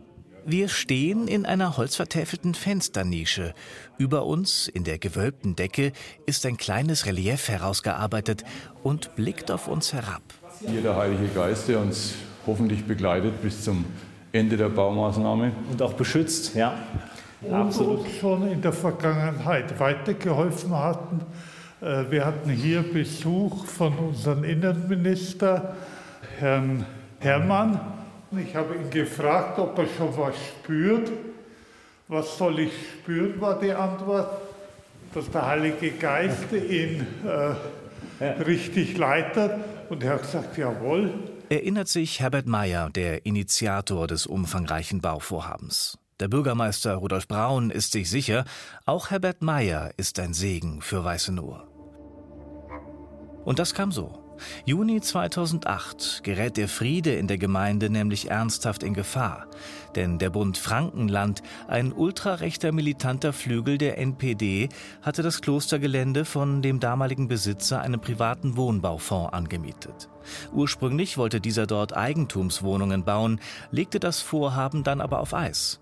[0.46, 3.54] Wir stehen in einer holzvertäfelten Fensternische.
[3.96, 5.92] Über uns, in der gewölbten Decke,
[6.26, 8.44] ist ein kleines Relief herausgearbeitet
[8.82, 10.22] und blickt auf uns herab.
[10.60, 12.14] Hier der Heilige Geist, der uns
[12.46, 13.84] hoffentlich begleitet bis zum
[14.32, 15.52] Ende der Baumaßnahme.
[15.70, 16.74] Und auch beschützt, ja.
[17.42, 18.00] Und Absolut.
[18.00, 21.20] uns schon in der Vergangenheit weitergeholfen hatten.
[21.80, 25.74] Äh, wir hatten hier Besuch von unserem Innenminister,
[26.38, 26.86] Herrn
[27.20, 27.80] Herrmann
[28.38, 31.10] ich habe ihn gefragt, ob er schon was spürt.
[32.08, 34.28] Was soll ich spüren, war die Antwort,
[35.14, 37.06] dass der Heilige Geist ihn
[38.20, 39.52] äh, richtig leitet.
[39.88, 41.12] Und er hat gesagt, jawohl.
[41.50, 45.98] Erinnert sich Herbert Meyer, der Initiator des umfangreichen Bauvorhabens.
[46.18, 48.44] Der Bürgermeister Rudolf Braun ist sich sicher,
[48.86, 51.68] auch Herbert Meyer ist ein Segen für Weißenohe.
[53.44, 54.23] Und das kam so.
[54.64, 59.46] Juni 2008 gerät der Friede in der Gemeinde nämlich ernsthaft in Gefahr.
[59.94, 64.68] Denn der Bund Frankenland, ein ultrarechter militanter Flügel der NPD,
[65.02, 70.08] hatte das Klostergelände von dem damaligen Besitzer einem privaten Wohnbaufonds angemietet.
[70.52, 75.80] Ursprünglich wollte dieser dort Eigentumswohnungen bauen, legte das Vorhaben dann aber auf Eis.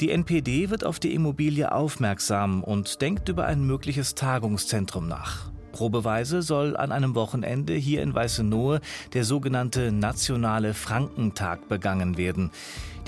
[0.00, 5.51] Die NPD wird auf die Immobilie aufmerksam und denkt über ein mögliches Tagungszentrum nach.
[5.72, 8.80] Probeweise soll an einem Wochenende hier in Weißenohe
[9.14, 12.50] der sogenannte Nationale Frankentag begangen werden.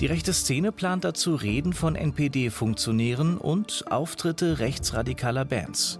[0.01, 5.99] Die rechte Szene plant dazu Reden von NPD-Funktionären und Auftritte rechtsradikaler Bands.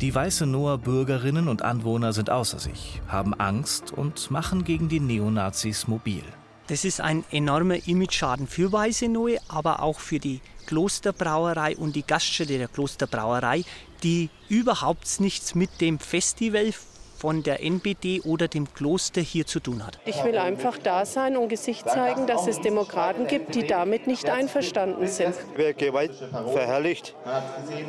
[0.00, 5.86] Die Weißenoher Bürgerinnen und Anwohner sind außer sich, haben Angst und machen gegen die Neonazis
[5.86, 6.22] mobil.
[6.68, 12.56] Das ist ein enormer Imageschaden für Weißenohe, aber auch für die Klosterbrauerei und die Gaststätte
[12.56, 13.64] der Klosterbrauerei,
[14.02, 16.72] die überhaupt nichts mit dem Festival
[17.20, 19.98] von der NPD oder dem Kloster hier zu tun hat.
[20.06, 24.30] Ich will einfach da sein und Gesicht zeigen, dass es Demokraten gibt, die damit nicht
[24.30, 25.34] einverstanden sind.
[25.54, 26.12] Wer Gewalt
[26.52, 27.14] verherrlicht,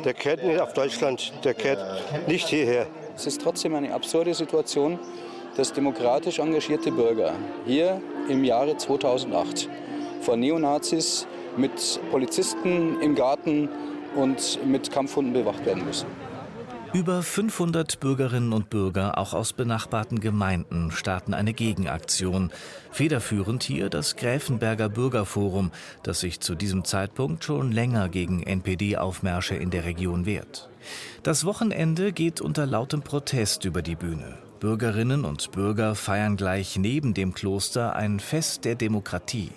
[0.04, 1.80] der kehrt nicht auf Deutschland, der kehrt
[2.28, 2.86] nicht hierher.
[3.16, 4.98] Es ist trotzdem eine absurde Situation,
[5.56, 7.32] dass demokratisch engagierte Bürger
[7.66, 9.68] hier im Jahre 2008
[10.20, 13.68] von Neonazis mit Polizisten im Garten
[14.14, 16.06] und mit Kampfhunden bewacht werden müssen.
[16.94, 22.50] Über 500 Bürgerinnen und Bürger, auch aus benachbarten Gemeinden, starten eine Gegenaktion.
[22.90, 25.70] Federführend hier das Gräfenberger Bürgerforum,
[26.02, 30.68] das sich zu diesem Zeitpunkt schon länger gegen NPD-Aufmärsche in der Region wehrt.
[31.22, 34.36] Das Wochenende geht unter lautem Protest über die Bühne.
[34.60, 39.50] Bürgerinnen und Bürger feiern gleich neben dem Kloster ein Fest der Demokratie.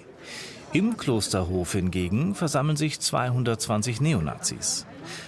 [0.76, 4.86] Im Klosterhof hingegen versammeln sich 220 Neonazis.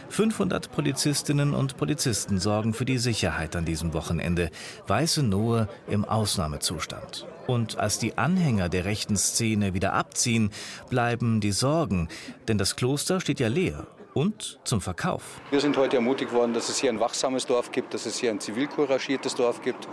[0.09, 4.51] 500 Polizistinnen und Polizisten sorgen für die Sicherheit an diesem Wochenende.
[4.87, 7.27] Weiße Nohe im Ausnahmezustand.
[7.47, 10.51] Und als die Anhänger der rechten Szene wieder abziehen,
[10.89, 12.09] bleiben die Sorgen,
[12.49, 15.23] denn das Kloster steht ja leer und zum Verkauf.
[15.51, 18.31] Wir sind heute ermutigt worden, dass es hier ein wachsames Dorf gibt, dass es hier
[18.31, 19.87] ein zivilcouragiertes Dorf gibt.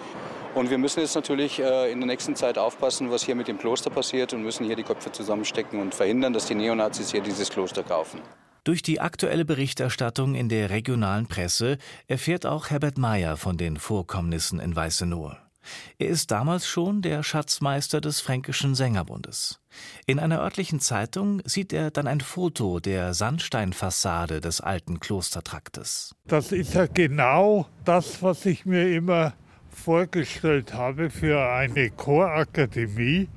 [0.55, 3.59] Und wir müssen jetzt natürlich äh, in der nächsten Zeit aufpassen, was hier mit dem
[3.59, 7.51] Kloster passiert und müssen hier die Köpfe zusammenstecken und verhindern, dass die Neonazis hier dieses
[7.51, 8.21] Kloster kaufen.
[8.63, 14.61] Durch die aktuelle Berichterstattung in der regionalen Presse erfährt auch Herbert Meyer von den Vorkommnissen
[14.61, 15.37] in Weißenur.
[15.99, 19.61] Er ist damals schon der Schatzmeister des Fränkischen Sängerbundes.
[20.07, 26.15] In einer örtlichen Zeitung sieht er dann ein Foto der Sandsteinfassade des alten Klostertraktes.
[26.27, 29.33] Das ist ja genau das, was ich mir immer
[29.85, 33.29] vorgestellt habe für eine Chorakademie,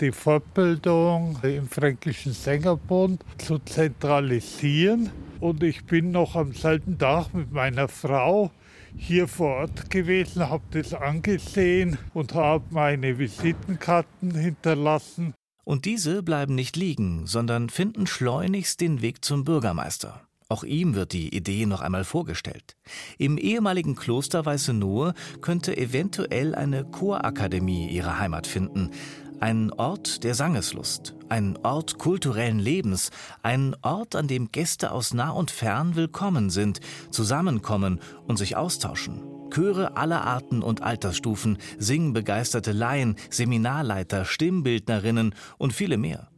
[0.00, 5.10] die Fortbildung im Fränkischen Sängerbund zu zentralisieren.
[5.38, 8.50] Und ich bin noch am selben Tag mit meiner Frau
[8.96, 15.34] hier vor Ort gewesen, habe das angesehen und habe meine Visitenkarten hinterlassen.
[15.62, 20.20] Und diese bleiben nicht liegen, sondern finden schleunigst den Weg zum Bürgermeister.
[20.50, 22.76] Auch ihm wird die Idee noch einmal vorgestellt.
[23.18, 28.90] Im ehemaligen Kloster Weißenohe könnte eventuell eine Chorakademie ihre Heimat finden,
[29.38, 33.10] ein Ort der Sangeslust, ein Ort kulturellen Lebens,
[33.44, 36.80] ein Ort, an dem Gäste aus nah und fern willkommen sind,
[37.12, 39.22] zusammenkommen und sich austauschen.
[39.50, 46.29] Chöre aller Arten und Altersstufen, singbegeisterte Laien, Seminarleiter, Stimmbildnerinnen und viele mehr.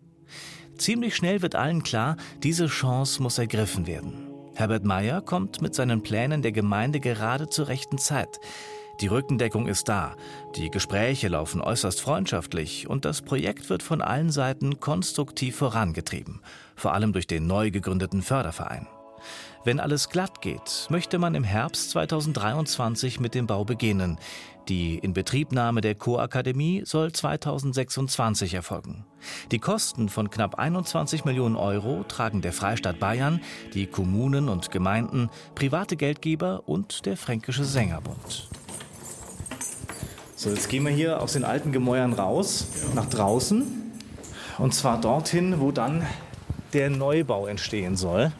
[0.79, 4.29] Ziemlich schnell wird allen klar, diese Chance muss ergriffen werden.
[4.55, 8.39] Herbert Meyer kommt mit seinen Plänen der Gemeinde gerade zur rechten Zeit.
[9.01, 10.15] Die Rückendeckung ist da,
[10.55, 16.41] die Gespräche laufen äußerst freundschaftlich und das Projekt wird von allen Seiten konstruktiv vorangetrieben,
[16.77, 18.87] vor allem durch den neu gegründeten Förderverein.
[19.64, 24.18] Wenn alles glatt geht, möchte man im Herbst 2023 mit dem Bau beginnen.
[24.68, 29.05] Die Inbetriebnahme der Chorakademie soll 2026 erfolgen.
[29.53, 33.40] Die Kosten von knapp 21 Millionen Euro tragen der Freistaat Bayern,
[33.72, 38.48] die Kommunen und Gemeinden, private Geldgeber und der Fränkische Sängerbund.
[40.35, 43.92] So, jetzt gehen wir hier aus den alten Gemäuern raus, nach draußen.
[44.59, 46.05] Und zwar dorthin, wo dann
[46.72, 48.33] der Neubau entstehen soll.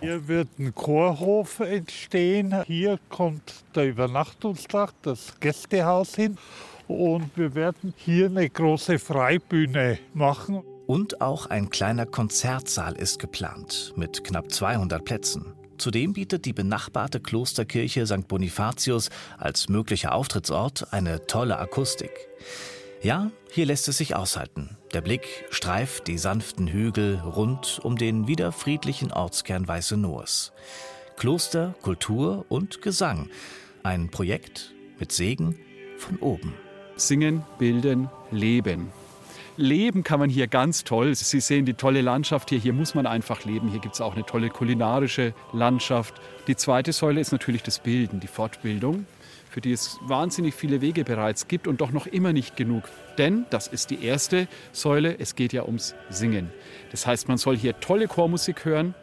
[0.00, 2.62] Hier wird ein Chorhof entstehen.
[2.64, 6.38] Hier kommt der Übernachtungstrakt, das Gästehaus hin.
[6.88, 10.62] Und wir werden hier eine große Freibühne machen.
[10.86, 15.52] Und auch ein kleiner Konzertsaal ist geplant mit knapp 200 Plätzen.
[15.76, 18.26] Zudem bietet die benachbarte Klosterkirche St.
[18.26, 22.10] Bonifatius als möglicher Auftrittsort eine tolle Akustik.
[23.02, 24.76] Ja, hier lässt es sich aushalten.
[24.92, 30.52] Der Blick streift die sanften Hügel rund um den wieder friedlichen Ortskern Weiße Noors.
[31.16, 33.30] Kloster, Kultur und Gesang.
[33.82, 35.58] Ein Projekt mit Segen
[35.96, 36.52] von oben.
[36.96, 38.92] Singen, bilden, leben
[39.60, 41.14] leben kann man hier ganz toll.
[41.14, 42.58] Sie sehen die tolle Landschaft hier.
[42.58, 43.68] Hier muss man einfach leben.
[43.68, 46.14] Hier gibt es auch eine tolle kulinarische Landschaft.
[46.46, 49.06] Die zweite Säule ist natürlich das Bilden, die Fortbildung,
[49.50, 52.84] für die es wahnsinnig viele Wege bereits gibt und doch noch immer nicht genug.
[53.18, 56.50] Denn, das ist die erste Säule, es geht ja ums Singen.
[56.92, 58.94] Das heißt, man soll hier tolle Chormusik hören,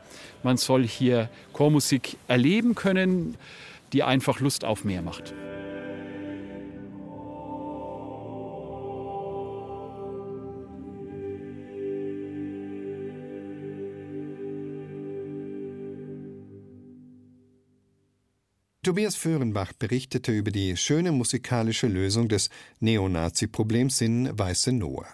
[0.44, 3.36] man soll hier Chormusik erleben können,
[3.94, 5.34] die einfach Lust auf mehr macht.
[18.88, 25.10] Tobias Föhrenbach berichtete über die schöne musikalische Lösung des Neonazi-Problems in Weiße Noah.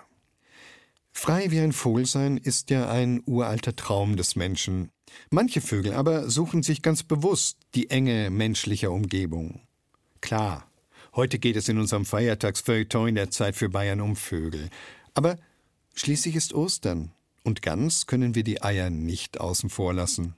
[1.12, 4.92] Frei wie ein Vogel sein ist ja ein uralter Traum des Menschen.
[5.32, 9.62] Manche Vögel aber suchen sich ganz bewusst die Enge menschlicher Umgebung.
[10.22, 10.70] Klar,
[11.16, 14.70] heute geht es in unserem Feiertagsfeuilleton in der Zeit für Bayern um Vögel.
[15.16, 15.40] Aber
[15.96, 17.12] schließlich ist Ostern
[17.44, 20.36] und ganz können wir die Eier nicht außen vor lassen.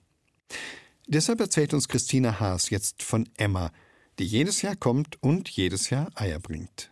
[1.08, 3.72] Deshalb erzählt uns Christina Haas jetzt von Emma,
[4.18, 6.92] die jedes Jahr kommt und jedes Jahr Eier bringt.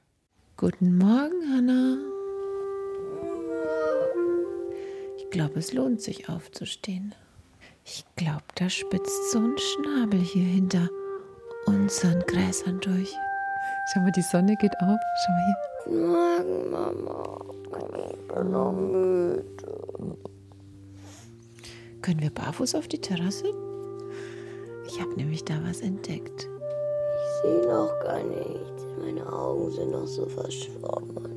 [0.55, 1.97] Guten Morgen, Hanna.
[5.17, 7.15] Ich glaube, es lohnt sich aufzustehen.
[7.85, 10.89] Ich glaube, da spitzt so ein Schnabel hier hinter
[11.65, 13.11] unseren Gräsern durch.
[13.91, 14.99] Schau mal, die Sonne geht auf.
[15.25, 15.57] Schau mal hier.
[15.85, 17.39] Guten Morgen, Mama.
[18.11, 20.17] Ich bin noch müde.
[22.03, 23.72] Können wir barfuß auf die Terrasse?
[24.93, 26.43] Ich habe nämlich da was entdeckt.
[26.43, 28.85] Ich sehe noch gar nichts.
[28.99, 31.33] Meine Augen sind noch so verschwommen.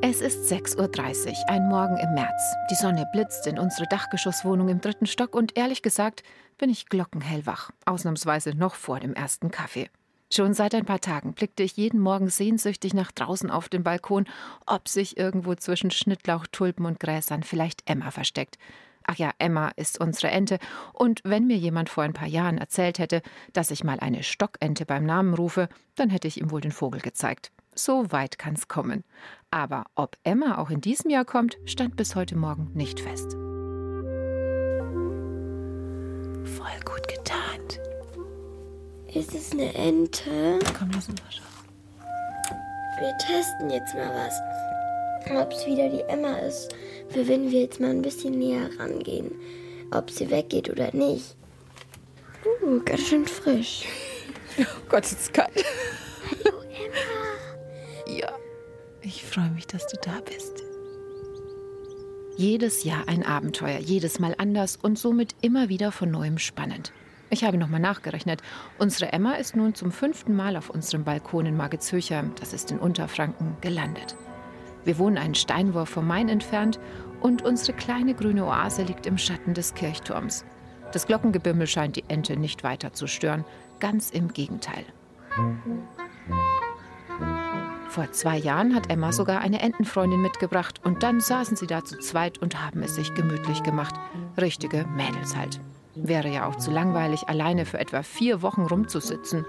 [0.00, 2.40] Es ist 6.30 Uhr, ein Morgen im März.
[2.70, 6.22] Die Sonne blitzt in unsere Dachgeschosswohnung im dritten Stock und ehrlich gesagt
[6.56, 9.90] bin ich glockenhellwach, ausnahmsweise noch vor dem ersten Kaffee.
[10.32, 14.26] Schon seit ein paar Tagen blickte ich jeden Morgen sehnsüchtig nach draußen auf den Balkon,
[14.66, 18.56] ob sich irgendwo zwischen Schnittlauch, Tulpen und Gräsern vielleicht Emma versteckt.
[19.10, 20.58] Ach ja, Emma ist unsere Ente.
[20.92, 23.22] Und wenn mir jemand vor ein paar Jahren erzählt hätte,
[23.54, 27.00] dass ich mal eine Stockente beim Namen rufe, dann hätte ich ihm wohl den Vogel
[27.00, 27.50] gezeigt.
[27.74, 29.04] So weit kann's kommen.
[29.50, 33.32] Aber ob Emma auch in diesem Jahr kommt, stand bis heute Morgen nicht fest.
[36.54, 37.80] Voll gut getarnt.
[39.14, 40.58] Ist es eine Ente?
[40.78, 41.46] Komm, lass uns mal schauen.
[42.98, 44.67] Wir testen jetzt mal was.
[45.36, 46.74] Ob es wieder die Emma ist.
[47.10, 49.32] Für wenn wir jetzt mal ein bisschen näher rangehen.
[49.90, 51.36] Ob sie weggeht oder nicht.
[52.62, 53.84] Uh, ganz schön frisch.
[54.60, 55.64] Oh Gott, ist es kalt.
[56.44, 58.12] Hallo Emma.
[58.12, 58.32] Ja,
[59.02, 60.64] ich freue mich, dass du da bist.
[62.36, 66.92] Jedes Jahr ein Abenteuer, jedes Mal anders und somit immer wieder von neuem spannend.
[67.30, 68.42] Ich habe nochmal nachgerechnet.
[68.78, 72.78] Unsere Emma ist nun zum fünften Mal auf unserem Balkon in Margitshöcher, das ist in
[72.78, 74.16] Unterfranken, gelandet.
[74.84, 76.78] Wir wohnen einen Steinwurf vom Main entfernt
[77.20, 80.44] und unsere kleine grüne Oase liegt im Schatten des Kirchturms.
[80.92, 83.44] Das Glockengebimmel scheint die Ente nicht weiter zu stören,
[83.80, 84.84] ganz im Gegenteil.
[87.88, 91.98] Vor zwei Jahren hat Emma sogar eine Entenfreundin mitgebracht und dann saßen sie da zu
[91.98, 93.94] zweit und haben es sich gemütlich gemacht.
[94.40, 95.60] Richtige Mädels halt.
[95.94, 99.44] Wäre ja auch zu langweilig, alleine für etwa vier Wochen rumzusitzen.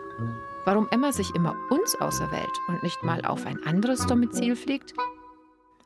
[0.66, 4.94] Warum Emma sich immer uns auserwählt und nicht mal auf ein anderes Domizil fliegt?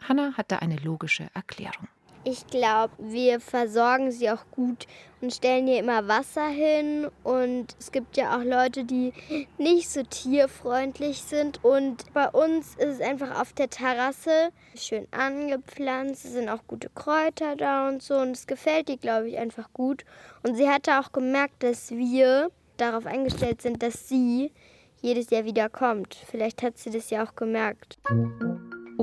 [0.07, 1.87] Hanna hat da eine logische Erklärung.
[2.25, 4.87] Ich glaube, wir versorgen sie auch gut
[5.19, 7.09] und stellen ihr immer Wasser hin.
[7.23, 9.11] Und es gibt ja auch Leute, die
[9.57, 11.61] nicht so tierfreundlich sind.
[11.65, 16.23] Und bei uns ist es einfach auf der Terrasse schön angepflanzt.
[16.23, 18.15] Es sind auch gute Kräuter da und so.
[18.15, 20.05] Und es gefällt ihr, glaube ich, einfach gut.
[20.43, 24.53] Und sie hatte auch gemerkt, dass wir darauf eingestellt sind, dass sie
[25.01, 26.15] jedes Jahr wieder kommt.
[26.15, 27.97] Vielleicht hat sie das ja auch gemerkt.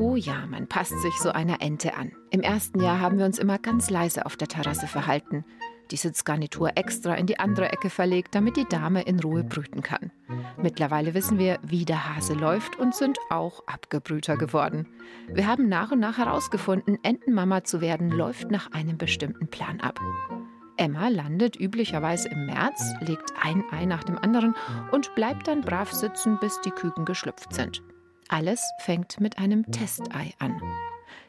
[0.00, 2.12] Oh ja, man passt sich so einer Ente an.
[2.30, 5.44] Im ersten Jahr haben wir uns immer ganz leise auf der Terrasse verhalten.
[5.90, 10.10] Die Sitzgarnitur extra in die andere Ecke verlegt, damit die Dame in Ruhe brüten kann.
[10.56, 14.88] Mittlerweile wissen wir, wie der Hase läuft und sind auch abgebrühter geworden.
[15.28, 20.00] Wir haben nach und nach herausgefunden, Entenmama zu werden läuft nach einem bestimmten Plan ab.
[20.78, 24.54] Emma landet üblicherweise im März, legt ein Ei nach dem anderen
[24.92, 27.82] und bleibt dann brav sitzen, bis die Küken geschlüpft sind.
[28.32, 30.62] Alles fängt mit einem Testei an.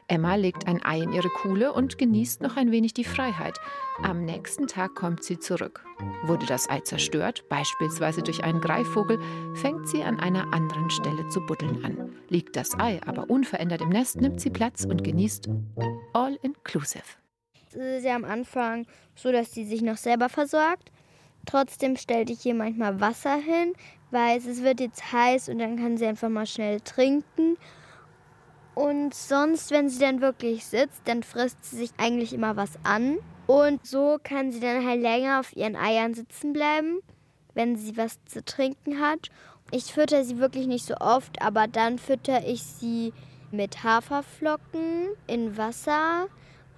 [0.07, 3.57] Emma legt ein Ei in ihre Kuhle und genießt noch ein wenig die Freiheit.
[4.03, 5.83] Am nächsten Tag kommt sie zurück.
[6.25, 9.19] Wurde das Ei zerstört, beispielsweise durch einen Greifvogel,
[9.55, 12.15] fängt sie an einer anderen Stelle zu buddeln an.
[12.29, 15.49] Liegt das Ei aber unverändert im Nest, nimmt sie Platz und genießt
[16.13, 17.03] all inclusive.
[17.67, 18.85] Es ist ja am Anfang
[19.15, 20.91] so, dass sie sich noch selber versorgt.
[21.47, 23.73] Trotzdem stellte ich ihr manchmal Wasser hin,
[24.11, 27.57] weil es wird jetzt heiß und dann kann sie einfach mal schnell trinken.
[28.75, 33.17] Und sonst, wenn sie dann wirklich sitzt, dann frisst sie sich eigentlich immer was an.
[33.47, 36.99] Und so kann sie dann halt länger auf ihren Eiern sitzen bleiben,
[37.53, 39.29] wenn sie was zu trinken hat.
[39.71, 43.13] Ich fütter sie wirklich nicht so oft, aber dann fütter ich sie
[43.51, 46.27] mit Haferflocken in Wasser.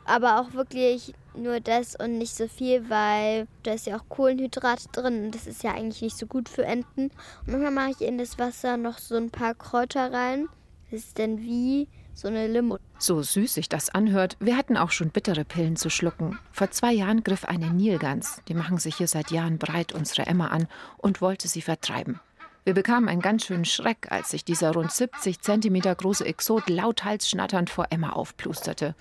[0.05, 4.89] Aber auch wirklich nur das und nicht so viel, weil da ist ja auch Kohlenhydrat
[4.91, 7.05] drin und das ist ja eigentlich nicht so gut für Enten.
[7.05, 10.47] Und manchmal mache ich in das Wasser noch so ein paar Kräuter rein.
[10.91, 12.77] Das ist dann wie so eine Limo.
[12.99, 16.39] So süß sich das anhört, wir hatten auch schon bittere Pillen zu schlucken.
[16.51, 20.47] Vor zwei Jahren griff eine Nilgans, die machen sich hier seit Jahren breit, unsere Emma
[20.47, 20.67] an
[20.97, 22.19] und wollte sie vertreiben.
[22.65, 27.29] Wir bekamen einen ganz schönen Schreck, als sich dieser rund 70 Zentimeter große Exot lauthals
[27.29, 28.95] schnatternd vor Emma aufplusterte.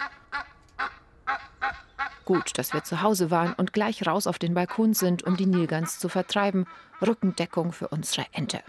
[2.24, 5.46] Gut, dass wir zu Hause waren und gleich raus auf den Balkon sind, um die
[5.46, 6.66] Nilgans zu vertreiben.
[7.00, 8.60] Rückendeckung für unsere Ente.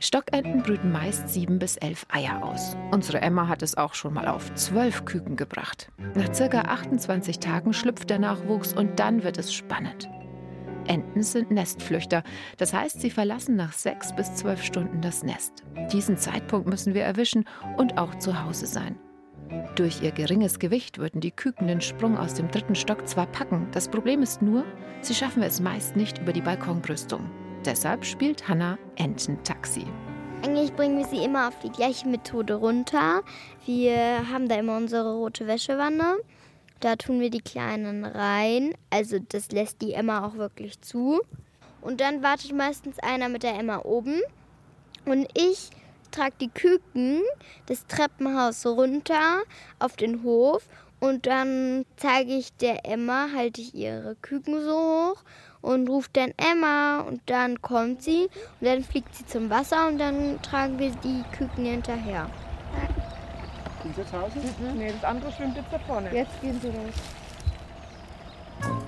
[0.00, 2.76] Stockenten brüten meist sieben bis elf Eier aus.
[2.92, 5.90] Unsere Emma hat es auch schon mal auf zwölf Küken gebracht.
[6.14, 10.08] Nach circa 28 Tagen schlüpft der Nachwuchs und dann wird es spannend.
[10.86, 12.22] Enten sind Nestflüchter,
[12.56, 15.64] das heißt, sie verlassen nach sechs bis zwölf Stunden das Nest.
[15.92, 17.44] Diesen Zeitpunkt müssen wir erwischen
[17.76, 18.98] und auch zu Hause sein.
[19.76, 23.68] Durch ihr geringes Gewicht würden die Küken den Sprung aus dem dritten Stock zwar packen,
[23.72, 24.64] das Problem ist nur,
[25.00, 27.30] sie schaffen es meist nicht über die Balkonbrüstung.
[27.64, 29.86] Deshalb spielt Hannah Ententaxi.
[30.44, 33.22] Eigentlich bringen wir sie immer auf die gleiche Methode runter.
[33.66, 36.18] Wir haben da immer unsere rote Wäschewanne.
[36.80, 38.74] Da tun wir die Kleinen rein.
[38.90, 41.20] Also das lässt die Emma auch wirklich zu.
[41.80, 44.20] Und dann wartet meistens einer mit der Emma oben.
[45.04, 45.70] Und ich
[46.10, 47.22] trage die Küken
[47.66, 49.42] das Treppenhaus runter
[49.78, 50.68] auf den Hof.
[51.00, 55.22] Und dann zeige ich der Emma, halte ich ihre Küken so hoch
[55.60, 58.24] und ruft dann Emma und dann kommt sie
[58.60, 62.28] und dann fliegt sie zum Wasser und dann tragen wir die Küken hinterher.
[63.94, 64.38] Zu Hause?
[64.38, 64.78] Mhm.
[64.78, 66.12] Nee, das andere schwimmt jetzt da vorne.
[66.12, 66.94] Jetzt gehen sie los.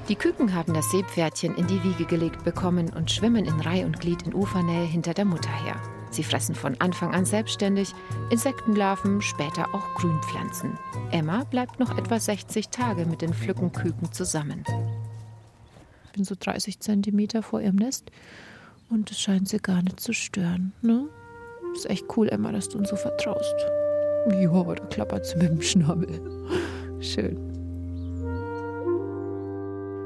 [0.09, 4.01] Die Küken haben das Seepferdchen in die Wiege gelegt bekommen und schwimmen in Reih und
[4.01, 5.77] Glied in Ufernähe hinter der Mutter her.
[6.11, 7.95] Sie fressen von Anfang an selbstständig,
[8.31, 10.77] Insektenlarven, später auch Grünpflanzen.
[11.13, 14.65] Emma bleibt noch etwa 60 Tage mit den Pflückenküken zusammen.
[16.07, 18.11] Ich bin so 30 Zentimeter vor ihrem Nest
[18.91, 20.73] und es scheint sie gar nicht zu stören.
[20.83, 21.09] Ne?
[21.75, 23.55] Ist echt cool, Emma, dass du uns so vertraust.
[24.29, 26.21] Ja, da klappert sie mit dem Schnabel.
[27.01, 27.39] Schön.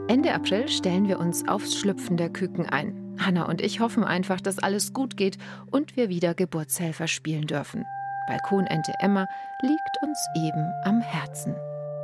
[0.07, 3.04] Ende April stellen wir uns aufs Schlüpfen der Küken ein.
[3.19, 5.39] Hanna und ich hoffen einfach, dass alles gut geht
[5.71, 7.85] und wir wieder Geburtshelfer spielen dürfen.
[8.27, 9.27] Balkonente Emma
[9.63, 11.55] liegt uns eben am Herzen.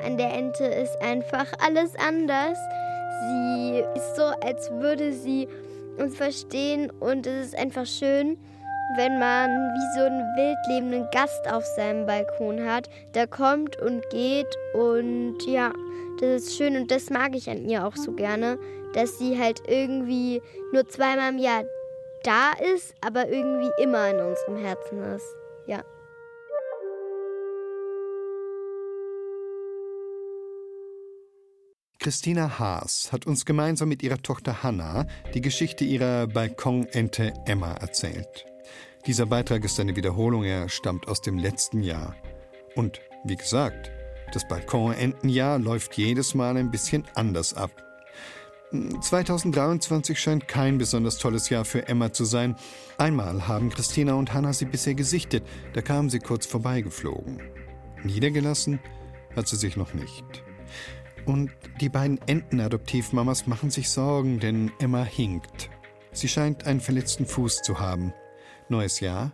[0.05, 2.59] An der Ente ist einfach alles anders.
[3.23, 5.49] Sie ist so, als würde sie
[5.99, 8.39] uns verstehen und es ist einfach schön,
[8.97, 14.03] wenn man wie so einen wild lebenden Gast auf seinem Balkon hat, der kommt und
[14.11, 15.73] geht und ja,
[16.21, 18.59] das ist schön und das mag ich an ihr auch so gerne,
[18.93, 20.43] dass sie halt irgendwie
[20.73, 21.65] nur zweimal im Jahr
[22.23, 25.37] da ist, aber irgendwie immer in unserem Herzen ist.
[25.67, 25.83] Ja.
[31.99, 38.47] Christina Haas hat uns gemeinsam mit ihrer Tochter Hanna die Geschichte ihrer Balkonente Emma erzählt.
[39.07, 42.15] Dieser Beitrag ist eine Wiederholung, er stammt aus dem letzten Jahr.
[42.75, 43.91] Und wie gesagt,
[44.33, 47.71] das Balkonentenjahr läuft jedes Mal ein bisschen anders ab.
[48.73, 52.55] 2023 scheint kein besonders tolles Jahr für Emma zu sein.
[52.99, 57.43] Einmal haben Christina und Hannah sie bisher gesichtet, da kamen sie kurz vorbeigeflogen.
[58.05, 58.79] Niedergelassen
[59.35, 60.45] hat sie sich noch nicht.
[61.27, 61.51] Und
[61.81, 65.69] die beiden Entenadoptivmamas machen sich Sorgen, denn Emma hinkt.
[66.13, 68.13] Sie scheint einen verletzten Fuß zu haben.
[68.69, 69.33] Neues Jahr,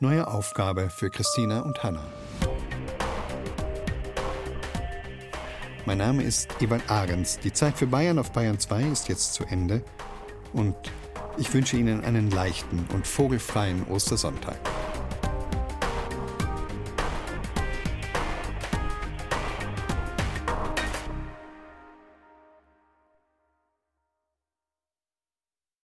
[0.00, 2.06] neue Aufgabe für Christina und Hannah.
[5.88, 7.38] Mein Name ist Ewald Ahrens.
[7.38, 9.80] Die Zeit für Bayern auf Bayern 2 ist jetzt zu Ende.
[10.52, 10.76] Und
[11.38, 14.58] ich wünsche Ihnen einen leichten und vogelfreien Ostersonntag.